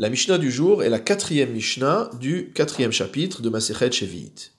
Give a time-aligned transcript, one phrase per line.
[0.00, 4.52] La Mishnah du jour est la quatrième Mishnah du quatrième chapitre de Masechet Shevit.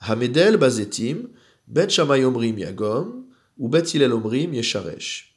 [0.00, 1.28] Hamedel bazetim,
[1.68, 3.26] bet shamay omrim yagom,
[3.58, 5.36] ou bet omrim yesharesh.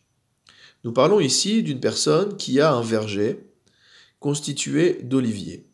[0.86, 3.46] Nous parlons ici d'une personne qui a un verger
[4.22, 5.68] constitué d'oliviers.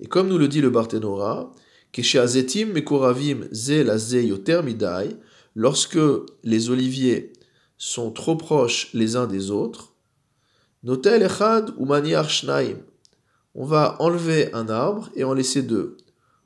[0.00, 1.52] Et comme nous le dit le Barthénora,
[1.94, 5.16] mekoravim ze la ze
[5.54, 5.98] lorsque
[6.44, 7.34] les oliviers
[7.76, 9.89] sont trop proches les uns des autres,
[10.82, 12.78] Notel echad ou maniar shnaim.
[13.54, 15.98] On va enlever un arbre et en laisser deux.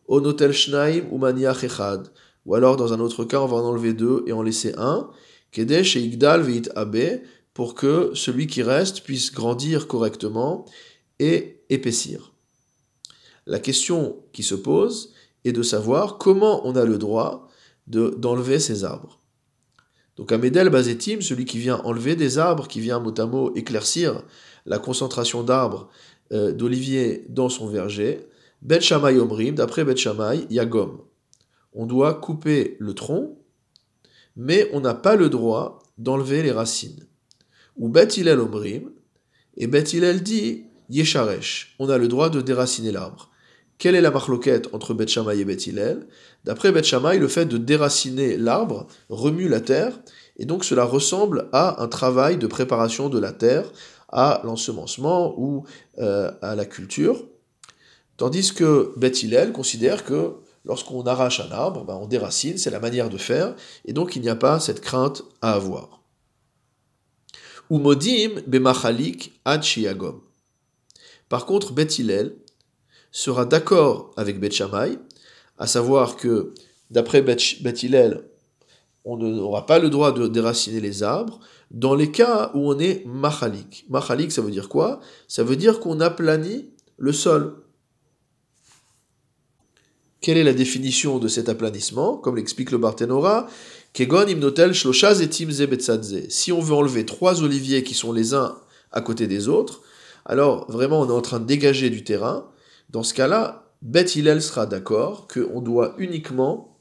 [0.06, 2.08] O notel shnaim ou maniach echad.
[2.46, 5.08] Ou alors, dans un autre cas, on va en enlever deux et en laisser un.
[5.52, 7.20] Kedesh et igdal veit abe,
[7.54, 10.64] pour que celui qui reste puisse grandir correctement
[11.20, 12.32] et épaissir.
[13.46, 15.12] La question qui se pose
[15.44, 17.48] est de savoir comment on a le droit
[17.86, 19.20] d'enlever ces arbres.
[20.16, 24.22] Donc Amédel Bazetim, celui qui vient enlever des arbres, qui vient mot à mot éclaircir
[24.66, 25.88] la concentration d'arbres
[26.32, 28.26] euh, d'olivier dans son verger,
[28.62, 31.02] Bet Shammai Omrim, d'après Bet Shammai, Yagom.
[31.74, 33.36] On doit couper le tronc,
[34.36, 37.06] mais on n'a pas le droit d'enlever les racines.
[37.76, 38.90] Ou Bet Hillel Omrim,
[39.56, 43.30] et Bet Hillel dit Yesharesh, on a le droit de déraciner l'arbre.
[43.84, 45.58] Quelle est la marloquette entre Bet et Bet
[46.44, 46.80] D'après Bet
[47.18, 50.00] le fait de déraciner l'arbre remue la terre,
[50.38, 53.70] et donc cela ressemble à un travail de préparation de la terre
[54.08, 55.66] à l'ensemencement ou
[55.98, 57.26] euh, à la culture.
[58.16, 59.12] Tandis que Bet
[59.52, 63.92] considère que lorsqu'on arrache un arbre, ben, on déracine, c'est la manière de faire, et
[63.92, 66.00] donc il n'y a pas cette crainte à avoir.
[67.68, 69.62] Ou bemachalik ad
[71.28, 71.88] Par contre, Bet
[73.14, 74.98] sera d'accord avec Bet Shammai,
[75.56, 76.52] à savoir que
[76.90, 78.24] d'après Bet Hillel,
[79.04, 81.38] on n'aura pas le droit de déraciner les arbres
[81.70, 83.86] dans les cas où on est machalik.
[83.88, 85.00] Machalik, ça veut dire quoi?
[85.28, 87.62] Ça veut dire qu'on aplanit le sol.
[90.20, 92.16] Quelle est la définition de cet aplanissement?
[92.16, 93.46] Comme l'explique le Barthénora,
[93.92, 98.56] Kegon imnotel Si on veut enlever trois oliviers qui sont les uns
[98.90, 99.82] à côté des autres,
[100.24, 102.48] alors vraiment on est en train de dégager du terrain,
[102.94, 106.78] dans ce cas-là, Beth Hillel sera d'accord qu'on doit uniquement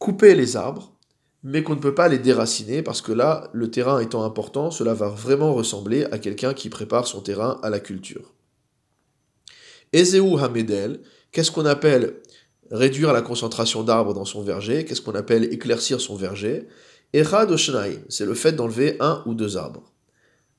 [0.00, 0.98] couper les arbres,
[1.44, 4.94] mais qu'on ne peut pas les déraciner parce que là, le terrain étant important, cela
[4.94, 8.34] va vraiment ressembler à quelqu'un qui prépare son terrain à la culture.
[9.92, 12.16] Ezeu Hamedel, qu'est-ce qu'on appelle
[12.72, 14.84] réduire la concentration d'arbres dans son verger?
[14.84, 16.66] Qu'est-ce qu'on appelle éclaircir son verger?
[17.12, 17.56] Echad
[18.08, 19.92] c'est le fait d'enlever un ou deux arbres.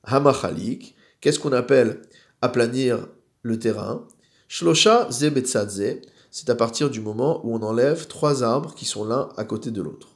[0.04, 2.00] Hamachalik, qu'est-ce qu'on appelle
[2.40, 3.06] aplanir
[3.42, 4.06] le terrain.
[4.48, 9.28] Shlosha zebetzadze, c'est à partir du moment où on enlève trois arbres qui sont l'un
[9.36, 10.08] à côté de l'autre.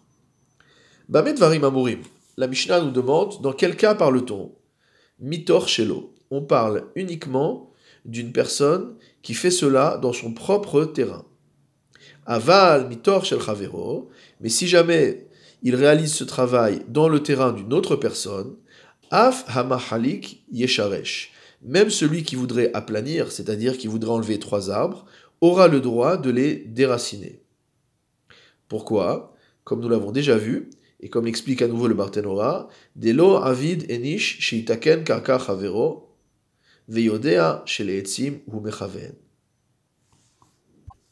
[1.08, 2.00] Bamet varim amurim.
[2.36, 4.52] La Mishnah nous demande dans quel cas parle-t-on?
[5.20, 6.14] Mitor shelo.
[6.30, 7.70] On parle uniquement
[8.04, 11.24] d'une personne qui fait cela dans son propre terrain.
[12.26, 14.08] Aval mitor shel chavero.
[14.40, 15.28] Mais si jamais
[15.62, 18.56] il réalise ce travail dans le terrain d'une autre personne,
[19.10, 21.32] af hamahalik yesharesh
[21.64, 25.06] même celui qui voudrait aplanir, c'est-à-dire qui voudrait enlever trois arbres,
[25.40, 27.42] aura le droit de les déraciner.
[28.68, 29.34] Pourquoi?
[29.64, 30.70] Comme nous l'avons déjà vu,
[31.00, 36.16] et comme l'explique à nouveau le Barthénora, Delo avid enish sheitaken karka chavero,
[36.88, 39.14] veyodea sheleetzim mechaven.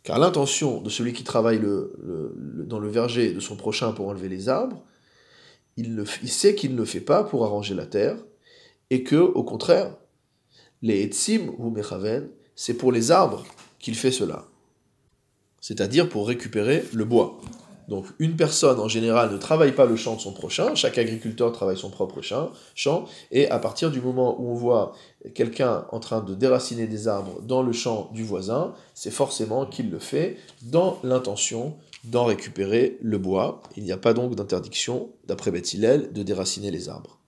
[0.03, 4.49] Car l'intention de celui qui travaille dans le verger de son prochain pour enlever les
[4.49, 4.83] arbres,
[5.77, 8.17] il, il sait qu'il ne le fait pas pour arranger la terre,
[8.91, 9.97] et que, au contraire,
[10.83, 13.45] les etzim ou mechaven, c'est pour les arbres
[13.79, 14.45] qu'il fait cela.
[15.61, 17.41] C'est-à-dire pour récupérer le bois.
[17.89, 21.53] Donc une personne en général ne travaille pas le champ de son prochain, chaque agriculteur
[21.53, 24.93] travaille son propre champ, et à partir du moment où on voit
[25.35, 29.91] quelqu'un en train de déraciner des arbres dans le champ du voisin, c'est forcément qu'il
[29.91, 33.63] le fait dans l'intention d'en récupérer le bois.
[33.77, 37.22] Il n'y a pas donc d'interdiction, d'après Beth de déraciner les arbres.